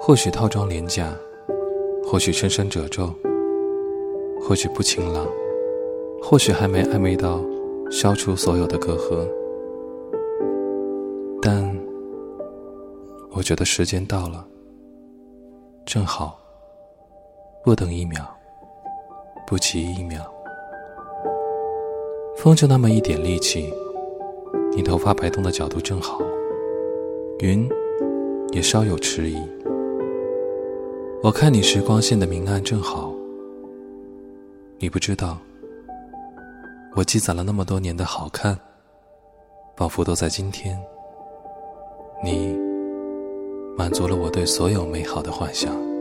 [0.00, 1.12] 或许套装廉价，
[2.04, 3.08] 或许衬衫褶皱，
[4.40, 5.26] 或许不晴朗，
[6.20, 7.40] 或许还没暧昧到
[7.90, 9.28] 消除所有的隔阂。
[11.40, 11.76] 但
[13.30, 14.44] 我觉得时间到了，
[15.84, 16.38] 正好，
[17.64, 18.24] 不等一秒，
[19.46, 20.20] 不急一秒，
[22.36, 23.72] 风就那么一点力气，
[24.72, 26.20] 你头发摆动的角度正好，
[27.40, 27.68] 云
[28.52, 29.36] 也稍有迟疑。
[31.22, 33.12] 我看你时光线的明暗正好，
[34.78, 35.38] 你不知道，
[36.94, 38.58] 我积攒了那么多年的好看，
[39.76, 40.78] 仿佛都在今天，
[42.22, 42.54] 你
[43.76, 45.91] 满足了我对所有美好的幻想。